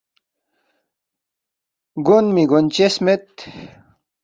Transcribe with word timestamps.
گونمی 2.05 2.43
گونچس 2.51 2.95
مید 3.05 3.25